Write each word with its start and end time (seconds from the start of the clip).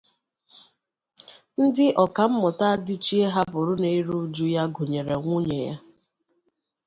Ndị 1.63 1.85
Ọkammụta 2.03 2.65
Adịchie 2.75 3.25
hapụrụ 3.35 3.73
ná-eru 3.81 4.15
uju 4.23 4.45
ya 4.55 4.63
gụnyèrè 4.75 5.15
nwunye 5.23 5.57
ya 5.67 5.75